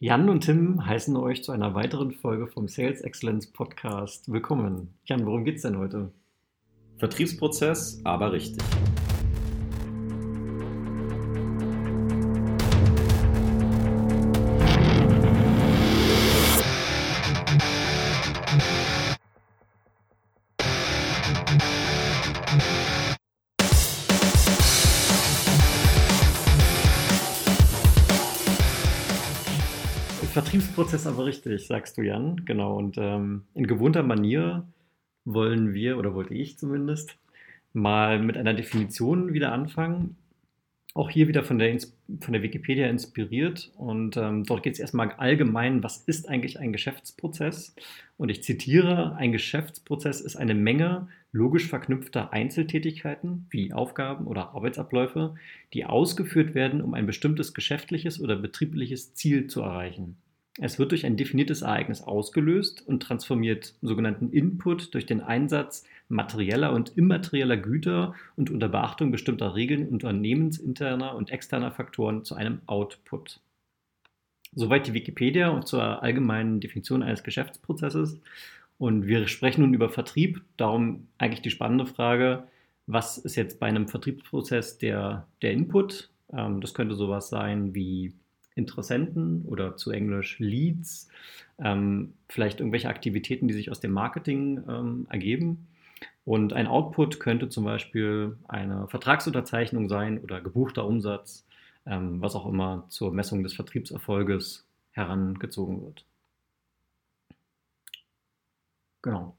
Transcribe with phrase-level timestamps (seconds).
[0.00, 4.94] Jan und Tim heißen euch zu einer weiteren Folge vom Sales Excellence Podcast willkommen.
[5.06, 6.12] Jan, worum geht's denn heute?
[6.98, 8.62] Vertriebsprozess, aber richtig.
[30.88, 32.46] Vertriebsprozess aber richtig, sagst du, Jan.
[32.46, 32.78] Genau.
[32.78, 34.66] Und ähm, in gewohnter Manier
[35.26, 37.18] wollen wir, oder wollte ich zumindest,
[37.74, 40.16] mal mit einer Definition wieder anfangen.
[40.94, 41.78] Auch hier wieder von der,
[42.20, 43.70] von der Wikipedia inspiriert.
[43.76, 47.74] Und ähm, dort geht es erstmal allgemein, was ist eigentlich ein Geschäftsprozess?
[48.16, 55.34] Und ich zitiere, ein Geschäftsprozess ist eine Menge logisch verknüpfter Einzeltätigkeiten wie Aufgaben oder Arbeitsabläufe,
[55.74, 60.16] die ausgeführt werden, um ein bestimmtes geschäftliches oder betriebliches Ziel zu erreichen.
[60.60, 66.72] Es wird durch ein definiertes Ereignis ausgelöst und transformiert sogenannten Input durch den Einsatz materieller
[66.72, 73.40] und immaterieller Güter und unter Beachtung bestimmter Regeln unternehmensinterner und externer Faktoren zu einem Output.
[74.54, 78.18] Soweit die Wikipedia und zur allgemeinen Definition eines Geschäftsprozesses.
[78.78, 80.40] Und wir sprechen nun über Vertrieb.
[80.56, 82.44] Darum eigentlich die spannende Frage,
[82.86, 86.10] was ist jetzt bei einem Vertriebsprozess der, der Input?
[86.32, 88.14] Ähm, das könnte sowas sein wie
[88.58, 91.08] Interessenten oder zu Englisch Leads,
[91.58, 95.68] ähm, vielleicht irgendwelche Aktivitäten, die sich aus dem Marketing ähm, ergeben.
[96.24, 101.46] Und ein Output könnte zum Beispiel eine Vertragsunterzeichnung sein oder gebuchter Umsatz,
[101.86, 106.04] ähm, was auch immer zur Messung des Vertriebserfolges herangezogen wird.
[109.02, 109.36] Genau.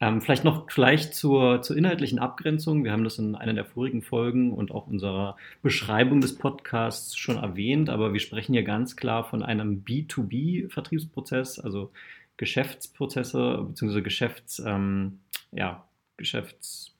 [0.00, 2.84] Ähm, vielleicht noch gleich zur, zur inhaltlichen Abgrenzung.
[2.84, 7.36] Wir haben das in einer der vorigen Folgen und auch unserer Beschreibung des Podcasts schon
[7.36, 11.92] erwähnt, aber wir sprechen hier ganz klar von einem B2B-Vertriebsprozess, also
[12.36, 14.00] Geschäftsprozesse bzw.
[14.00, 15.20] Geschäfts, ähm,
[15.52, 15.84] ja,
[16.16, 16.94] Geschäfts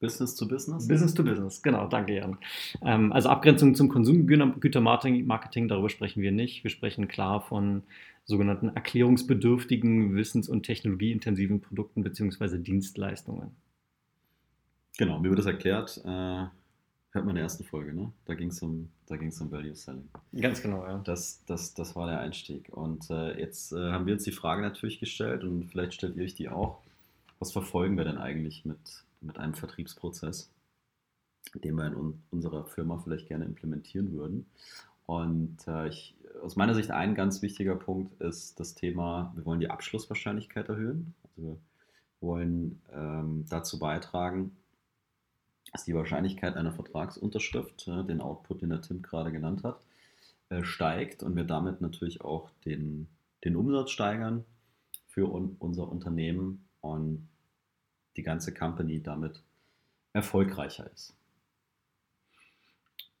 [0.00, 0.86] Business to Business?
[0.86, 2.38] Business to Business, genau, danke Jan.
[2.82, 6.62] Ähm, also Abgrenzung zum Konsumgütermarketing, darüber sprechen wir nicht.
[6.62, 7.82] Wir sprechen klar von
[8.28, 12.58] sogenannten erklärungsbedürftigen, wissens- und technologieintensiven Produkten bzw.
[12.58, 13.56] Dienstleistungen.
[14.98, 15.96] Genau, wie wird das erklärt?
[16.04, 16.52] Äh, hört
[17.14, 18.12] man in der ersten Folge, ne?
[18.26, 20.08] Da ging es um, um Value Selling.
[20.38, 20.98] Ganz genau, ja.
[20.98, 22.68] Das, das, das war der Einstieg.
[22.70, 26.24] Und äh, jetzt äh, haben wir uns die Frage natürlich gestellt und vielleicht stellt ihr
[26.24, 26.82] euch die auch.
[27.38, 30.50] Was verfolgen wir denn eigentlich mit, mit einem Vertriebsprozess,
[31.54, 34.44] den wir in un unserer Firma vielleicht gerne implementieren würden?
[35.06, 39.60] Und äh, ich aus meiner Sicht ein ganz wichtiger Punkt ist das Thema, wir wollen
[39.60, 41.14] die Abschlusswahrscheinlichkeit erhöhen.
[41.24, 41.58] Also wir
[42.20, 44.56] wollen ähm, dazu beitragen,
[45.72, 49.80] dass die Wahrscheinlichkeit einer Vertragsunterschrift, äh, den Output, den der Tim gerade genannt hat,
[50.48, 53.08] äh, steigt und wir damit natürlich auch den,
[53.44, 54.44] den Umsatz steigern
[55.06, 57.28] für un unser Unternehmen und
[58.16, 59.42] die ganze Company damit
[60.12, 61.17] erfolgreicher ist.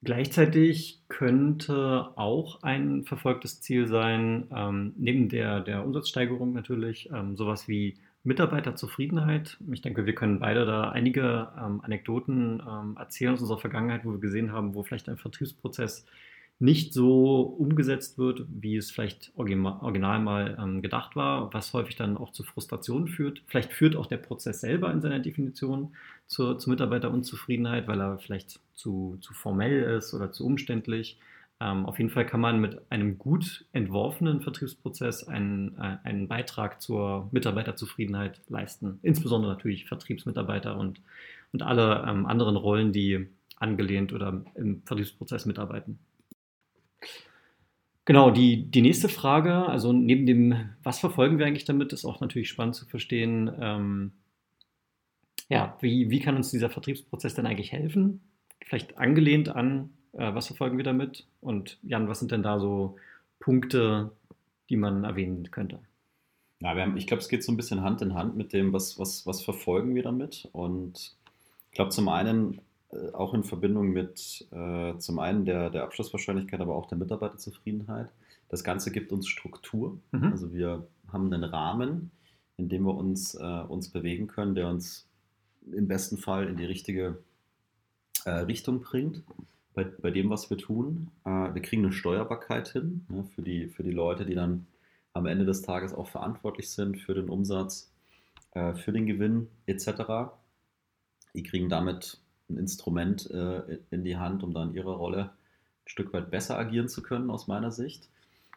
[0.02, 7.66] Gleichzeitig könnte auch ein verfolgtes Ziel sein, ähm, neben der, der Umsatzsteigerung natürlich, ähm, sowas
[7.66, 9.58] wie Mitarbeiterzufriedenheit.
[9.72, 14.12] Ich denke, wir können beide da einige ähm, Anekdoten ähm, erzählen aus unserer Vergangenheit, wo
[14.12, 16.06] wir gesehen haben, wo vielleicht ein Vertriebsprozess
[16.60, 22.16] nicht so umgesetzt wird, wie es vielleicht original mal ähm, gedacht war, was häufig dann
[22.16, 23.42] auch zu Frustration führt.
[23.46, 25.94] Vielleicht führt auch der Prozess selber in seiner Definition
[26.28, 31.18] zur, zur Mitarbeiterunzufriedenheit, weil er vielleicht zu, zu formell ist oder zu umständlich.
[31.60, 36.80] Ähm, auf jeden Fall kann man mit einem gut entworfenen Vertriebsprozess einen, äh, einen Beitrag
[36.80, 39.00] zur Mitarbeiterzufriedenheit leisten.
[39.02, 41.00] Insbesondere natürlich Vertriebsmitarbeiter und,
[41.52, 45.98] und alle ähm, anderen Rollen, die angelehnt oder im Vertriebsprozess mitarbeiten.
[48.04, 52.20] Genau, die, die nächste Frage, also neben dem, was verfolgen wir eigentlich damit, ist auch
[52.20, 54.12] natürlich spannend zu verstehen, ähm,
[55.48, 58.20] ja, wie, wie kann uns dieser Vertriebsprozess denn eigentlich helfen?
[58.64, 61.26] Vielleicht angelehnt an, äh, was verfolgen wir damit?
[61.40, 62.96] Und Jan, was sind denn da so
[63.40, 64.12] Punkte,
[64.68, 65.80] die man erwähnen könnte?
[66.60, 68.98] Ja, haben, ich glaube, es geht so ein bisschen Hand in Hand mit dem, was,
[68.98, 70.48] was, was verfolgen wir damit.
[70.52, 71.16] Und
[71.70, 72.60] ich glaube, zum einen
[72.90, 78.10] äh, auch in Verbindung mit äh, zum einen der, der Abschlusswahrscheinlichkeit, aber auch der Mitarbeiterzufriedenheit.
[78.48, 79.98] Das Ganze gibt uns Struktur.
[80.10, 80.24] Mhm.
[80.24, 82.10] Also wir haben einen Rahmen,
[82.56, 85.07] in dem wir uns, äh, uns bewegen können, der uns
[85.72, 87.18] im besten Fall in die richtige
[88.24, 89.22] äh, Richtung bringt
[89.74, 91.10] bei, bei dem, was wir tun.
[91.24, 94.66] Äh, wir kriegen eine Steuerbarkeit hin ne, für, die, für die Leute, die dann
[95.12, 97.92] am Ende des Tages auch verantwortlich sind für den Umsatz,
[98.54, 100.32] äh, für den Gewinn etc.
[101.34, 106.12] Die kriegen damit ein Instrument äh, in die Hand, um dann ihre Rolle ein Stück
[106.12, 108.08] weit besser agieren zu können, aus meiner Sicht.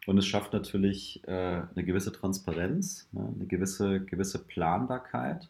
[0.08, 5.50] Und es schafft natürlich äh, eine gewisse Transparenz, ne, eine gewisse, gewisse Planbarkeit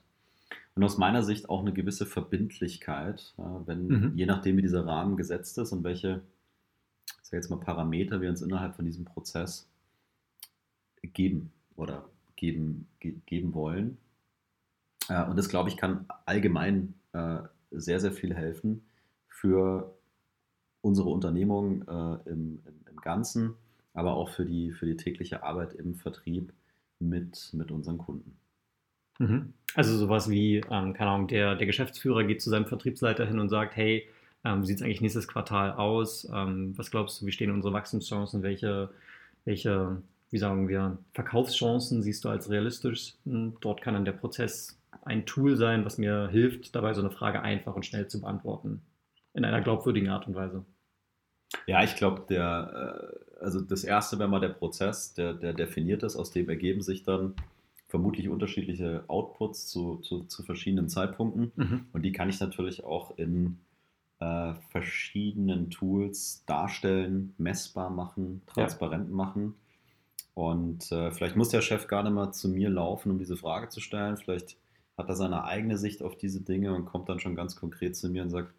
[0.75, 4.11] und aus meiner Sicht auch eine gewisse Verbindlichkeit, wenn, mhm.
[4.15, 6.21] je nachdem, wie dieser Rahmen gesetzt ist und welche,
[7.05, 9.69] ich sage jetzt mal, Parameter wir uns innerhalb von diesem Prozess
[11.01, 13.97] geben oder geben, ge geben wollen.
[15.09, 17.39] Äh, und das, glaube ich, kann allgemein äh,
[17.71, 18.83] sehr, sehr viel helfen
[19.27, 19.95] für
[20.81, 23.55] unsere Unternehmung äh, im, im, im, Ganzen,
[23.93, 26.53] aber auch für die, für die tägliche Arbeit im Vertrieb
[26.99, 28.37] mit, mit unseren Kunden.
[29.21, 29.53] Mhm.
[29.75, 33.49] Also sowas wie, ähm, keine Ahnung, der, der Geschäftsführer geht zu seinem Vertriebsleiter hin und
[33.49, 34.07] sagt, hey,
[34.43, 36.27] ähm, wie sieht es eigentlich nächstes Quartal aus?
[36.33, 38.41] Ähm, was glaubst du, wie stehen unsere Wachstumschancen?
[38.41, 38.89] Welche,
[39.45, 40.01] welche,
[40.31, 43.13] wie sagen wir, Verkaufschancen siehst du als realistisch?
[43.25, 47.11] Hm, dort kann dann der Prozess ein Tool sein, was mir hilft, dabei so eine
[47.11, 48.81] Frage einfach und schnell zu beantworten.
[49.33, 50.65] In einer glaubwürdigen Art und Weise.
[51.67, 56.01] Ja, ich glaube, der, äh, also das erste wäre mal der Prozess, der, der definiert
[56.01, 57.35] ist, aus dem ergeben sich dann
[57.91, 61.51] vermutlich unterschiedliche Outputs zu, zu, zu verschiedenen Zeitpunkten.
[61.55, 61.85] Mhm.
[61.91, 63.59] Und die kann ich natürlich auch in
[64.19, 69.15] äh, verschiedenen Tools darstellen, messbar machen, transparent ja.
[69.15, 69.55] machen.
[70.33, 73.67] Und äh, vielleicht muss der Chef gar nicht mal zu mir laufen, um diese Frage
[73.67, 74.15] zu stellen.
[74.15, 74.57] Vielleicht
[74.97, 78.09] hat er seine eigene Sicht auf diese Dinge und kommt dann schon ganz konkret zu
[78.09, 78.53] mir und sagt,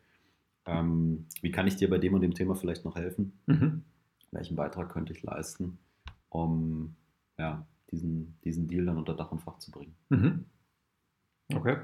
[0.66, 3.40] ähm, wie kann ich dir bei dem und dem Thema vielleicht noch helfen?
[3.46, 3.82] Mhm.
[4.30, 5.78] Welchen Beitrag könnte ich leisten,
[6.28, 6.96] um
[7.38, 9.94] ja, diesen, diesen Deal dann unter Dach und Fach zu bringen.
[10.08, 10.44] Mhm.
[11.54, 11.76] Okay.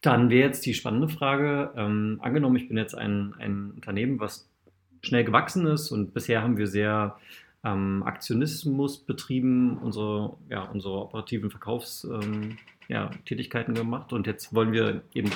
[0.00, 4.48] Dann wäre jetzt die spannende Frage, ähm, angenommen, ich bin jetzt ein, ein Unternehmen, was
[5.02, 7.18] schnell gewachsen ist und bisher haben wir sehr
[7.64, 12.56] ähm, Aktionismus betrieben, unsere, ja, unsere operativen Verkaufstätigkeiten
[13.72, 15.30] ähm, ja, gemacht und jetzt wollen wir eben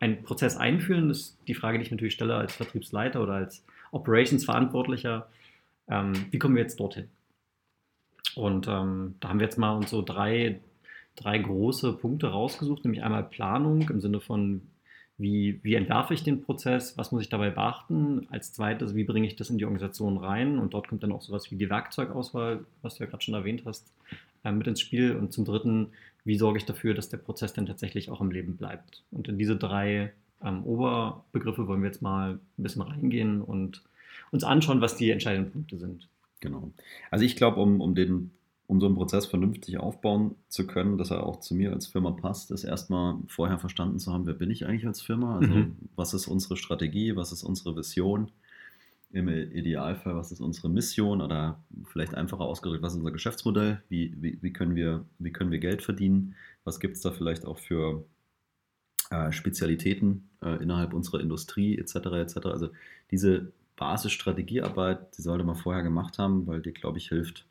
[0.00, 1.08] einen Prozess einführen.
[1.08, 5.28] Das ist die Frage, die ich natürlich stelle als Vertriebsleiter oder als Operations-Verantwortlicher
[5.92, 7.08] ähm, wie kommen wir jetzt dorthin?
[8.34, 10.60] Und ähm, da haben wir jetzt mal uns so drei,
[11.16, 14.62] drei große Punkte rausgesucht, nämlich einmal Planung im Sinne von,
[15.18, 18.26] wie, wie entwerfe ich den Prozess, was muss ich dabei beachten?
[18.30, 20.58] Als zweites, wie bringe ich das in die Organisation rein?
[20.58, 23.64] Und dort kommt dann auch sowas wie die Werkzeugauswahl, was du ja gerade schon erwähnt
[23.66, 23.92] hast,
[24.44, 25.14] äh, mit ins Spiel.
[25.14, 25.88] Und zum dritten,
[26.24, 29.04] wie sorge ich dafür, dass der Prozess dann tatsächlich auch im Leben bleibt?
[29.10, 30.12] Und in diese drei
[30.42, 33.82] ähm, Oberbegriffe wollen wir jetzt mal ein bisschen reingehen und
[34.32, 36.08] uns anschauen, was die entscheidenden Punkte sind.
[36.40, 36.72] Genau.
[37.12, 38.32] Also ich glaube, um, um den
[38.66, 42.10] um so einen Prozess vernünftig aufbauen zu können, dass er auch zu mir als Firma
[42.12, 45.38] passt, ist erstmal vorher verstanden zu haben, wer bin ich eigentlich als Firma?
[45.38, 45.76] Also mhm.
[45.94, 48.30] was ist unsere Strategie, was ist unsere Vision?
[49.10, 53.82] Im Idealfall, was ist unsere Mission oder vielleicht einfacher ausgedrückt, was ist unser Geschäftsmodell?
[53.90, 56.34] Wie, wie, wie, können, wir, wie können wir Geld verdienen?
[56.64, 58.06] Was gibt es da vielleicht auch für
[59.10, 61.96] äh, Spezialitäten äh, innerhalb unserer Industrie etc.
[61.96, 62.36] etc.
[62.46, 62.70] Also
[63.10, 67.46] diese Basisstrategiearbeit, die sollte man vorher gemacht haben, weil die, glaube ich, hilft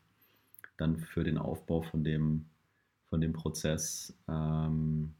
[0.77, 2.45] dann für den Aufbau von dem,
[3.09, 5.13] von dem Prozess ähm,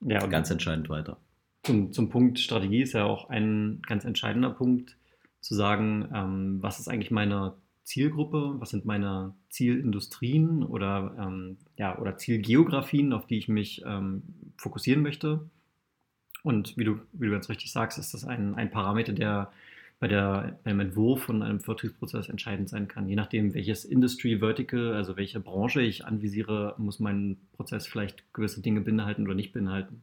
[0.00, 1.18] ja, ganz entscheidend weiter.
[1.64, 4.96] Zum, zum Punkt Strategie ist ja auch ein ganz entscheidender Punkt,
[5.40, 7.54] zu sagen, ähm, was ist eigentlich meine
[7.84, 14.22] Zielgruppe, was sind meine Zielindustrien oder, ähm, ja, oder Zielgeografien, auf die ich mich ähm,
[14.56, 15.50] fokussieren möchte.
[16.42, 19.52] Und wie du, wie du ganz richtig sagst, ist das ein, ein Parameter, der
[20.00, 23.08] bei der, beim Entwurf von einem Vertriebsprozess entscheidend sein kann.
[23.08, 28.60] Je nachdem, welches Industry Vertical, also welche Branche ich anvisiere, muss mein Prozess vielleicht gewisse
[28.60, 30.02] Dinge beinhalten oder nicht beinhalten.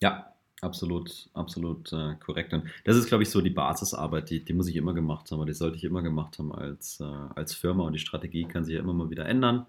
[0.00, 2.52] Ja, absolut, absolut äh, korrekt.
[2.52, 5.44] Und das ist, glaube ich, so die Basisarbeit, die, die muss ich immer gemacht haben,
[5.46, 7.84] die sollte ich immer gemacht haben als, äh, als Firma.
[7.84, 9.66] Und die Strategie kann sich ja immer mal wieder ändern.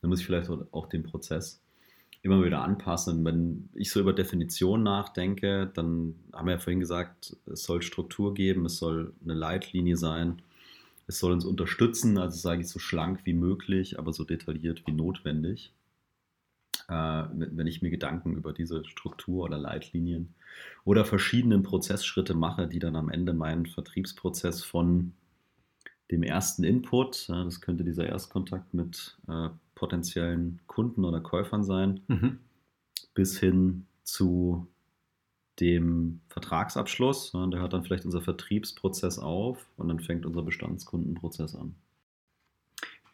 [0.00, 1.60] Dann muss ich vielleicht auch den Prozess
[2.22, 3.24] immer wieder anpassen.
[3.24, 8.32] Wenn ich so über Definition nachdenke, dann haben wir ja vorhin gesagt, es soll Struktur
[8.32, 10.40] geben, es soll eine Leitlinie sein,
[11.08, 14.92] es soll uns unterstützen, also sage ich so schlank wie möglich, aber so detailliert wie
[14.92, 15.72] notwendig.
[16.88, 20.34] Äh, wenn ich mir Gedanken über diese Struktur oder Leitlinien
[20.84, 25.12] oder verschiedenen Prozessschritte mache, die dann am Ende meinen Vertriebsprozess von
[26.12, 29.48] dem ersten Input, das könnte dieser Erstkontakt mit äh,
[29.82, 32.38] potenziellen Kunden oder Käufern sein, mhm.
[33.14, 34.68] bis hin zu
[35.58, 37.32] dem Vertragsabschluss.
[37.32, 41.74] da hört dann vielleicht unser Vertriebsprozess auf und dann fängt unser Bestandskundenprozess an.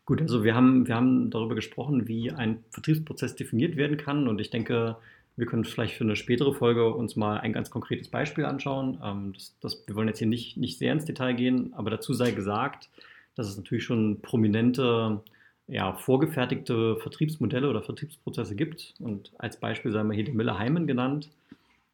[0.05, 4.39] Gut, also wir haben, wir haben darüber gesprochen, wie ein Vertriebsprozess definiert werden kann und
[4.39, 4.99] ich denke,
[5.37, 9.01] wir können vielleicht für eine spätere Folge uns mal ein ganz konkretes Beispiel anschauen.
[9.03, 12.13] Ähm, das, das, wir wollen jetzt hier nicht, nicht sehr ins Detail gehen, aber dazu
[12.13, 12.91] sei gesagt,
[13.37, 15.23] dass es natürlich schon prominente
[15.69, 18.95] ja, vorgefertigte Vertriebsmodelle oder Vertriebsprozesse gibt.
[18.99, 21.31] Und als Beispiel sei mal hier die Miller Heimen genannt.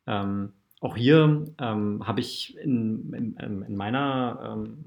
[0.07, 4.85] Ähm, auch hier ähm, habe ich in, in, in meiner ähm,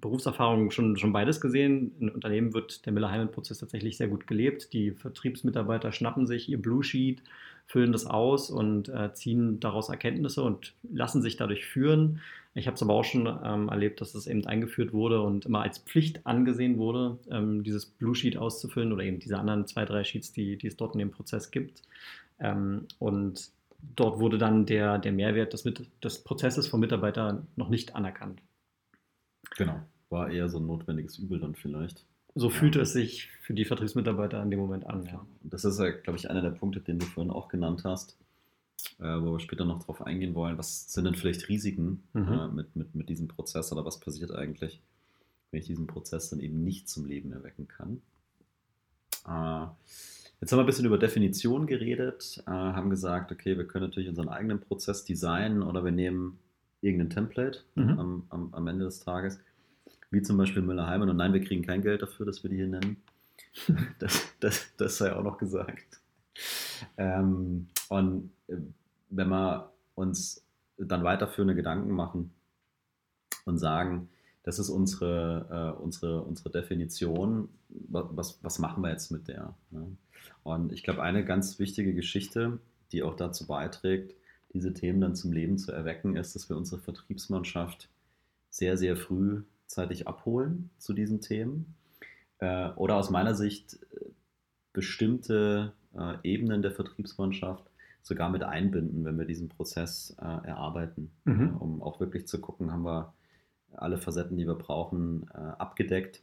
[0.00, 1.92] Berufserfahrung schon, schon beides gesehen.
[2.00, 4.72] In Unternehmen wird der Miller-Heiman-Prozess tatsächlich sehr gut gelebt.
[4.72, 7.22] Die Vertriebsmitarbeiter schnappen sich ihr Blue Sheet,
[7.68, 12.20] füllen das aus und äh, ziehen daraus Erkenntnisse und lassen sich dadurch führen.
[12.54, 15.62] Ich habe es aber auch schon ähm, erlebt, dass es eben eingeführt wurde und immer
[15.62, 20.02] als Pflicht angesehen wurde, ähm, dieses Blue Sheet auszufüllen oder eben diese anderen zwei, drei
[20.02, 21.82] Sheets, die, die es dort in dem Prozess gibt.
[22.40, 23.50] Ähm, und
[23.94, 25.62] dort wurde dann der, der Mehrwert des,
[26.02, 28.40] des Prozesses vom Mitarbeiter noch nicht anerkannt.
[29.56, 32.06] Genau, war eher so ein notwendiges Übel dann vielleicht.
[32.34, 35.06] So fühlte es sich für die Vertriebsmitarbeiter in dem Moment an.
[35.06, 35.26] Ja.
[35.42, 38.16] Das ist ja, glaube ich, einer der Punkte, den du vorhin auch genannt hast,
[38.98, 40.58] äh, wo wir später noch drauf eingehen wollen.
[40.58, 42.32] Was sind denn vielleicht Risiken mhm.
[42.32, 44.80] äh, mit, mit, mit diesem Prozess oder was passiert eigentlich,
[45.50, 48.02] wenn ich diesen Prozess dann eben nicht zum Leben erwecken kann?
[49.26, 49.66] Äh,
[50.40, 54.08] jetzt haben wir ein bisschen über Definition geredet, äh, haben gesagt, okay, wir können natürlich
[54.08, 56.38] unseren eigenen Prozess designen oder wir nehmen
[56.80, 57.98] irgendein Template mhm.
[57.98, 59.40] am, am, am, Ende des Tages,
[60.10, 61.10] wie zum Beispiel Müller-Heimann.
[61.10, 63.02] Und nein, wir kriegen kein Geld dafür, dass wir die hier nennen.
[63.98, 66.00] das, das, das sei auch noch gesagt.
[66.96, 68.56] Ähm, und äh,
[69.10, 70.44] wenn wir uns
[70.76, 72.32] dann weiterführende Gedanken machen
[73.44, 74.08] und sagen,
[74.44, 79.54] das ist unsere, äh, unsere, unsere Definition, was, was machen wir jetzt mit der?
[79.70, 79.96] Ne?
[80.42, 82.58] Und ich glaube, eine ganz wichtige Geschichte,
[82.92, 84.14] die auch dazu beiträgt,
[84.54, 87.88] diese Themen dann zum Leben zu erwecken, ist, dass wir unsere Vertriebsmannschaft
[88.48, 88.96] sehr, sehr
[89.68, 91.74] frühzeitig abholen zu diesen Themen.
[92.38, 94.10] Äh, oder aus meiner Sicht äh,
[94.72, 97.70] bestimmte äh, Ebenen der Vertriebsmannschaft
[98.02, 101.58] sogar mit einbinden, wenn wir diesen Prozess erarbeiten, mhm.
[101.58, 103.12] um auch wirklich zu gucken, haben wir
[103.74, 106.22] alle Facetten, die wir brauchen, abgedeckt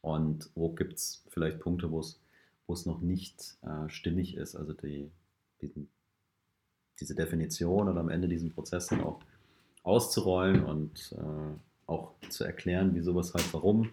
[0.00, 5.12] und wo gibt es vielleicht Punkte, wo es noch nicht stimmig ist, also die,
[5.60, 5.88] diesen
[6.98, 9.20] diese Definition und am Ende diesen Prozess dann auch
[9.84, 13.90] auszurollen und äh, auch zu erklären, wie sowas halt warum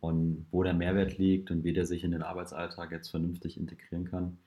[0.00, 4.04] und wo der Mehrwert liegt und wie der sich in den Arbeitsalltag jetzt vernünftig integrieren
[4.04, 4.38] kann.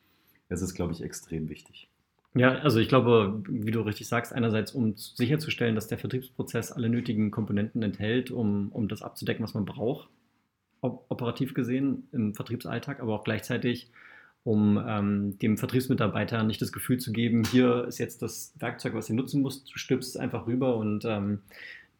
[0.50, 1.89] Das ist, glaube ich, extrem wichtig.
[2.34, 6.89] Ja, also ich glaube, wie du richtig sagst, einerseits um sicherzustellen, dass der Vertriebsprozess alle
[6.89, 10.08] nötigen Komponenten enthält, um, um das abzudecken, was man braucht,
[10.79, 13.91] operativ gesehen im Vertriebsalltag, aber auch gleichzeitig
[14.43, 19.08] um ähm, dem Vertriebsmitarbeiter nicht das Gefühl zu geben, hier ist jetzt das Werkzeug, was
[19.08, 21.41] ihr nutzen musst, du stülpst es einfach rüber und ähm,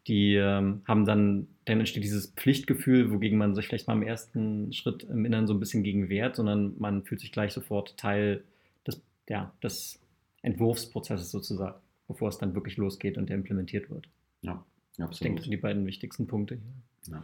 [0.08, 4.74] die ähm, haben dann, dann entsteht dieses Pflichtgefühl, wogegen man sich vielleicht mal im ersten
[4.74, 8.44] Schritt im Inneren so ein bisschen gegen wehrt, sondern man fühlt sich gleich sofort Teil
[8.88, 10.00] des, ja, des
[10.42, 14.08] Entwurfsprozesses sozusagen, bevor es dann wirklich losgeht und der implementiert wird.
[14.42, 15.14] Ja, absolut.
[15.14, 17.14] Ich denke, das sind die beiden wichtigsten Punkte hier.
[17.14, 17.18] Ja.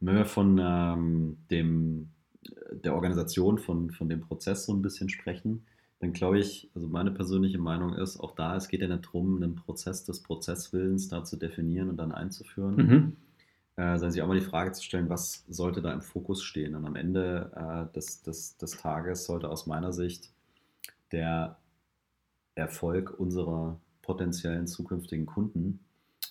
[0.00, 2.10] Und wenn wir von ähm, dem
[2.72, 5.64] der Organisation von, von dem Prozess so ein bisschen sprechen,
[6.02, 9.36] dann glaube ich, also meine persönliche Meinung ist, auch da, es geht ja nicht darum,
[9.36, 13.16] einen Prozess des Prozesswillens da zu definieren und dann einzuführen, mhm.
[13.76, 16.74] äh, sondern sich auch mal die Frage zu stellen, was sollte da im Fokus stehen?
[16.74, 20.32] Und am Ende äh, des, des, des Tages sollte aus meiner Sicht
[21.12, 21.56] der
[22.56, 25.84] Erfolg unserer potenziellen zukünftigen Kunden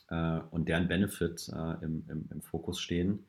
[0.09, 3.19] äh, und deren Benefit äh, im, im, im Fokus stehen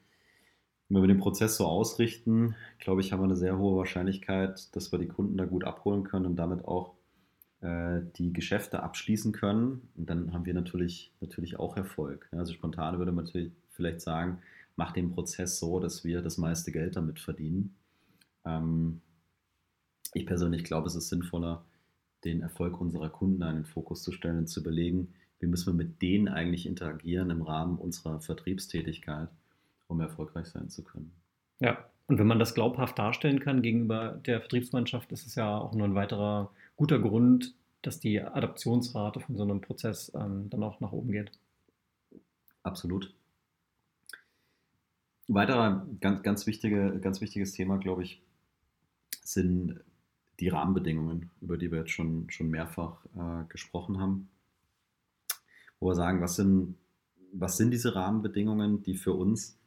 [0.95, 4.93] wenn wir den Prozess so ausrichten, glaube ich, haben wir eine sehr hohe Wahrscheinlichkeit, dass
[4.93, 6.95] wir die Kunden da gut abholen können und damit auch
[7.61, 9.89] äh, die Geschäfte abschließen können.
[9.97, 12.29] Und dann haben wir natürlich, natürlich auch Erfolg.
[12.33, 14.39] Also spontan würde man natürlich vielleicht sagen,
[14.77, 17.75] mach den Prozess so, dass wir das meiste Geld damit verdienen.
[18.45, 19.01] Ähm,
[20.13, 21.65] ich persönlich glaube, es ist sinnvoller,
[22.25, 25.85] den Erfolg unserer Kunden in den Fokus zu stellen und zu überlegen, wie müssen wir
[25.85, 29.29] mit denen eigentlich interagieren im Rahmen unserer Vertriebstätigkeit
[29.89, 31.13] um erfolgreich sein zu können.
[31.61, 35.73] Ja, und wenn man das glaubhaft darstellen kann gegenüber der Vertriebsmannschaft, ist es ja auch
[35.75, 40.81] nur ein weiterer guter Grund, dass die Adaptionsrate von so einem Prozess ähm, dann auch
[40.81, 41.33] nach oben geht.
[42.63, 43.15] Absolut.
[45.29, 48.23] Weiterer ganz, ganz, wichtige, ganz wichtiges Thema, glaube ich,
[49.23, 49.81] sind
[50.41, 54.29] die Rahmenbedingungen, über die wir jetzt schon, schon mehrfach äh, gesprochen haben.
[55.79, 56.77] Wo wir sagen, was sind,
[57.33, 59.59] was sind diese Rahmenbedingungen, die für uns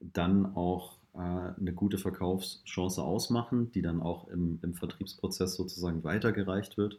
[0.00, 6.76] dann auch äh, eine gute Verkaufschance ausmachen, die dann auch im, im Vertriebsprozess sozusagen weitergereicht
[6.76, 6.98] wird.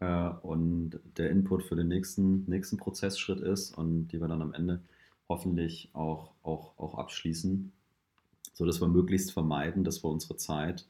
[0.00, 4.52] Äh, und der Input für den nächsten, nächsten Prozessschritt ist und die wir dann am
[4.52, 4.80] Ende
[5.28, 7.72] hoffentlich auch, auch, auch abschließen,
[8.52, 10.86] sodass wir möglichst vermeiden, dass wir unsere Zeit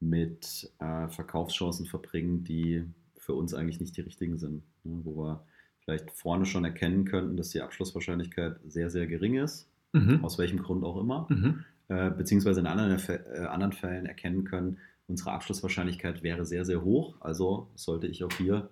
[0.00, 2.84] mit äh, Verkaufschancen verbringen, die
[3.16, 5.00] für uns eigentlich nicht die richtigen sind, ne?
[5.04, 5.44] wo wir
[5.80, 10.24] vielleicht vorne schon erkennen könnten, dass die Abschlusswahrscheinlichkeit sehr, sehr gering ist mhm.
[10.24, 11.64] aus welchem Grund auch immer, mhm.
[11.88, 17.16] äh, beziehungsweise in anderen, äh, anderen Fällen erkennen können, unsere Abschlusswahrscheinlichkeit wäre sehr, sehr hoch.
[17.20, 18.68] Also sollte ich auch hier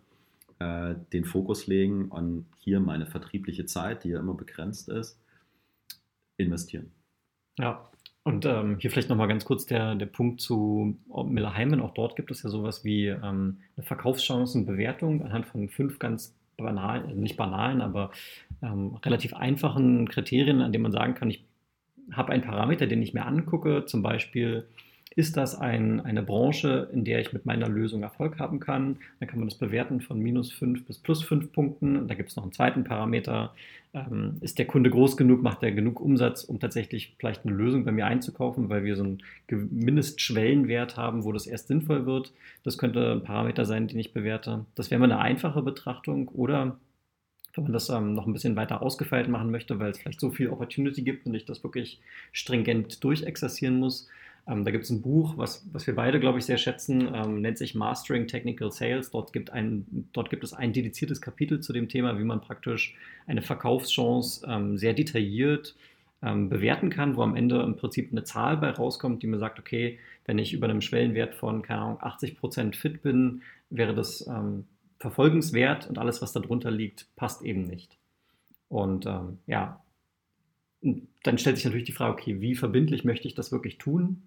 [0.58, 5.18] äh, den Fokus legen und hier meine vertriebliche Zeit, die ja immer begrenzt ist,
[6.36, 6.90] investieren.
[7.58, 7.88] Ja,
[8.22, 11.80] und ähm, hier vielleicht nochmal ganz kurz der, der Punkt zu Miller Heimen.
[11.80, 17.20] Auch dort gibt es ja sowas wie ähm, eine Verkaufschancenbewertung anhand von fünf ganz also
[17.20, 18.10] nicht banalen, aber
[18.62, 21.44] ähm, relativ einfachen Kriterien, an denen man sagen kann, ich
[22.12, 24.68] habe einen Parameter, den ich mir angucke, zum Beispiel
[25.16, 28.98] ist das ein, eine Branche, in der ich mit meiner Lösung Erfolg haben kann?
[29.18, 32.06] Dann kann man das bewerten von minus 5 bis plus 5 Punkten.
[32.06, 33.54] Da gibt es noch einen zweiten Parameter.
[33.94, 35.42] Ähm, ist der Kunde groß genug?
[35.42, 39.04] Macht er genug Umsatz, um tatsächlich vielleicht eine Lösung bei mir einzukaufen, weil wir so
[39.04, 42.34] einen Mindestschwellenwert haben, wo das erst sinnvoll wird?
[42.62, 44.66] Das könnte ein Parameter sein, den ich bewerte.
[44.74, 46.28] Das wäre mal eine einfache Betrachtung.
[46.28, 46.76] Oder
[47.54, 50.30] wenn man das ähm, noch ein bisschen weiter ausgefeilt machen möchte, weil es vielleicht so
[50.30, 52.00] viel Opportunity gibt und ich das wirklich
[52.32, 54.10] stringent durchexerzieren muss,
[54.48, 57.40] ähm, da gibt es ein Buch, was, was wir beide, glaube ich, sehr schätzen, ähm,
[57.40, 59.10] nennt sich Mastering Technical Sales.
[59.10, 62.94] Dort gibt, ein, dort gibt es ein dediziertes Kapitel zu dem Thema, wie man praktisch
[63.26, 65.74] eine Verkaufschance ähm, sehr detailliert
[66.22, 69.58] ähm, bewerten kann, wo am Ende im Prinzip eine Zahl bei rauskommt, die mir sagt,
[69.58, 74.64] okay, wenn ich über einem Schwellenwert von, keine Ahnung, 80% fit bin, wäre das ähm,
[74.98, 77.98] verfolgenswert und alles, was darunter liegt, passt eben nicht.
[78.68, 79.82] Und ähm, ja,
[80.80, 84.22] dann stellt sich natürlich die Frage, okay, wie verbindlich möchte ich das wirklich tun?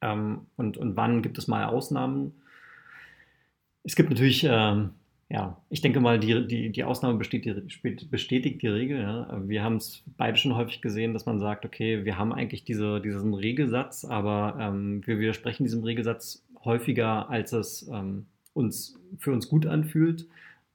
[0.00, 2.32] Ähm, und, und wann gibt es mal Ausnahmen?
[3.84, 4.90] Es gibt natürlich, ähm,
[5.28, 9.00] ja, ich denke mal, die, die, die Ausnahme bestätigt, bestätigt die Regel.
[9.00, 9.42] Ja.
[9.46, 13.00] Wir haben es beide schon häufig gesehen, dass man sagt, okay, wir haben eigentlich diese,
[13.00, 19.48] diesen Regelsatz, aber ähm, wir widersprechen diesem Regelsatz häufiger, als es ähm, uns für uns
[19.48, 20.26] gut anfühlt.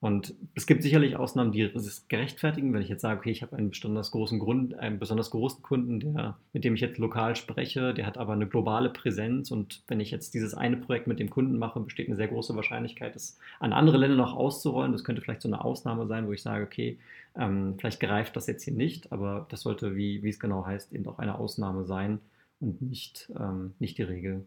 [0.01, 3.55] Und es gibt sicherlich Ausnahmen, die es gerechtfertigen, wenn ich jetzt sage, okay, ich habe
[3.55, 7.93] einen besonders großen Grund, einen besonders großen Kunden, der, mit dem ich jetzt lokal spreche,
[7.93, 11.29] der hat aber eine globale Präsenz und wenn ich jetzt dieses eine Projekt mit dem
[11.29, 14.91] Kunden mache, besteht eine sehr große Wahrscheinlichkeit, das an andere Länder noch auszurollen.
[14.91, 16.97] Das könnte vielleicht so eine Ausnahme sein, wo ich sage, okay,
[17.37, 20.93] ähm, vielleicht greift das jetzt hier nicht, aber das sollte, wie, wie es genau heißt,
[20.93, 22.19] eben auch eine Ausnahme sein
[22.59, 24.45] und nicht, ähm, nicht die Regel.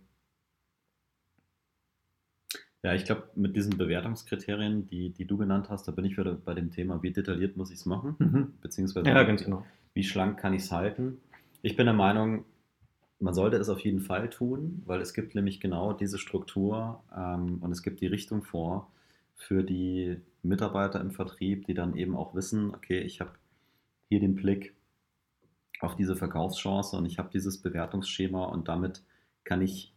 [2.85, 6.35] Ja, ich glaube, mit diesen Bewertungskriterien, die, die du genannt hast, da bin ich wieder
[6.35, 8.53] bei dem Thema, wie detailliert muss ich es machen, mhm.
[8.61, 9.65] beziehungsweise ja, ganz genau.
[9.95, 11.17] wie schlank kann ich es halten.
[11.63, 12.45] Ich bin der Meinung,
[13.21, 17.57] man sollte es auf jeden Fall tun, weil es gibt nämlich genau diese Struktur ähm,
[17.63, 18.93] und es gibt die Richtung vor
[19.35, 23.31] für die Mitarbeiter im Vertrieb, die dann eben auch wissen, okay, ich habe
[24.11, 24.75] hier den Blick
[25.81, 29.03] auf diese Verkaufschance und ich habe dieses Bewertungsschema und damit
[29.43, 29.94] kann ich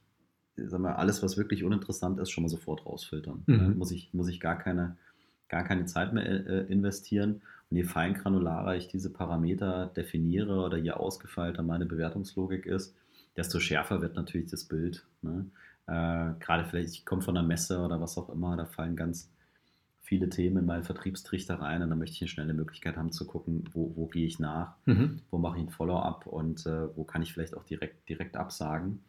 [0.66, 3.44] sag mal, alles, was wirklich uninteressant ist, schon mal sofort rausfiltern.
[3.46, 3.78] Mhm.
[3.78, 4.98] Muss, ich, muss ich gar keine,
[5.50, 7.42] gar keine Zeit mehr äh, investieren.
[7.70, 12.96] Und je feingranularer ich diese Parameter definiere oder je ausgefeilter meine Bewertungslogik ist,
[13.36, 15.06] desto schärfer wird natürlich das Bild.
[15.22, 15.46] Ne?
[15.86, 19.32] Äh, Gerade vielleicht, ich komme von einer Messe oder was auch immer, da fallen ganz
[20.08, 23.28] viele Themen in meinen Vertriebstrichter rein und dann möchte ich eine schnelle Möglichkeit haben zu
[23.28, 25.20] gucken, wo, wo gehe ich nach, mhm.
[25.30, 29.04] wo mache ich ein Follow-up und äh, wo kann ich vielleicht auch direkt, direkt absagen.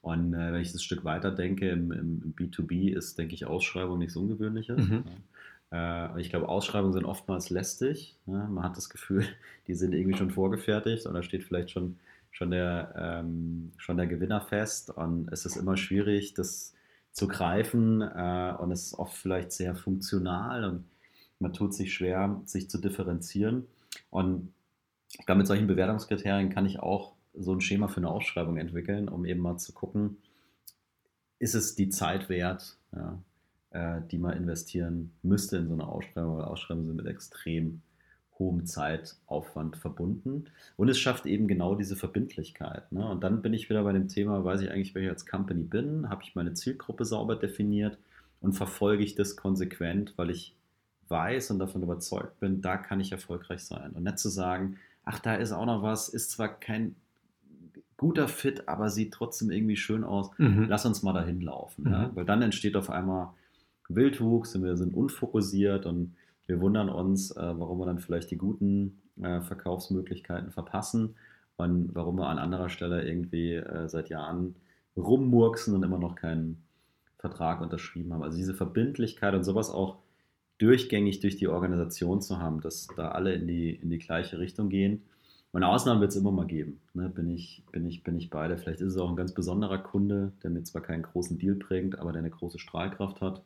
[0.00, 3.98] Und äh, wenn ich das Stück weiter denke, im, im, B2B ist, denke ich, Ausschreibung
[3.98, 4.88] nichts Ungewöhnliches.
[4.88, 5.04] Mhm.
[5.72, 8.16] Äh, ich glaube, Ausschreibungen sind oftmals lästig.
[8.26, 8.48] Ne?
[8.50, 9.24] Man hat das Gefühl,
[9.66, 11.98] die sind irgendwie schon vorgefertigt und da steht vielleicht schon,
[12.30, 14.90] schon, der, ähm, schon der Gewinner fest.
[14.90, 16.72] Und es ist immer schwierig, das
[17.12, 20.84] zu greifen äh, und es ist oft vielleicht sehr funktional und
[21.38, 23.66] man tut sich schwer, sich zu differenzieren.
[24.10, 24.52] Und
[25.18, 29.08] ich glaube, mit solchen Bewertungskriterien kann ich auch so ein Schema für eine Ausschreibung entwickeln,
[29.08, 30.18] um eben mal zu gucken,
[31.38, 33.18] ist es die Zeit wert, ja,
[33.70, 37.82] äh, die man investieren müsste in so eine Ausschreibung, weil Ausschreibungen sind mit extrem
[38.38, 40.46] hohem Zeitaufwand verbunden.
[40.76, 42.90] Und es schafft eben genau diese Verbindlichkeit.
[42.92, 43.08] Ne?
[43.08, 46.08] Und dann bin ich wieder bei dem Thema, weiß ich eigentlich, ich als Company bin,
[46.08, 47.98] habe ich meine Zielgruppe sauber definiert
[48.40, 50.54] und verfolge ich das konsequent, weil ich
[51.08, 53.92] weiß und davon überzeugt bin, da kann ich erfolgreich sein.
[53.92, 56.96] Und nicht zu sagen, ach, da ist auch noch was, ist zwar kein
[57.96, 60.30] guter Fit, aber sieht trotzdem irgendwie schön aus.
[60.38, 60.66] Mhm.
[60.68, 61.84] Lass uns mal dahin laufen.
[61.84, 61.92] Mhm.
[61.92, 62.10] Ja?
[62.14, 63.30] Weil dann entsteht auf einmal
[63.88, 66.14] Wildwuchs und wir sind unfokussiert und
[66.46, 71.14] wir wundern uns, äh, warum wir dann vielleicht die guten äh, Verkaufsmöglichkeiten verpassen
[71.56, 74.56] und warum wir an anderer Stelle irgendwie äh, seit Jahren
[74.96, 76.62] rummurksen und immer noch keinen
[77.18, 78.22] Vertrag unterschrieben haben.
[78.22, 79.98] Also diese Verbindlichkeit und sowas auch
[80.58, 84.68] durchgängig durch die Organisation zu haben, dass da alle in die, in die gleiche Richtung
[84.68, 85.02] gehen
[85.56, 86.82] und Ausnahmen wird es immer mal geben.
[86.92, 87.08] Ne?
[87.08, 88.58] Bin, ich, bin, ich, bin ich beide.
[88.58, 91.98] Vielleicht ist es auch ein ganz besonderer Kunde, der mir zwar keinen großen Deal bringt,
[91.98, 93.42] aber der eine große Strahlkraft hat.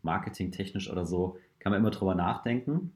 [0.00, 2.94] Marketingtechnisch oder so, kann man immer drüber nachdenken.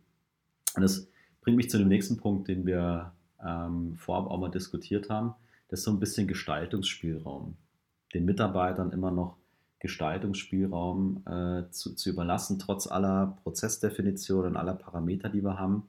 [0.74, 1.11] Und das
[1.42, 3.12] bringt mich zu dem nächsten Punkt, den wir
[3.44, 5.35] ähm, vorab auch mal diskutiert haben.
[5.68, 7.59] Das ist so ein bisschen Gestaltungsspielraum.
[8.14, 9.37] Den Mitarbeitern immer noch
[9.81, 15.87] Gestaltungsspielraum äh, zu, zu überlassen, trotz aller Prozessdefinitionen und aller Parameter, die wir haben,